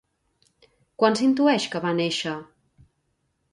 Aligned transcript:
Quan 1.03 1.17
s'intueix 1.19 1.69
que 1.75 1.83
va 1.85 1.93
néixer? 2.01 2.35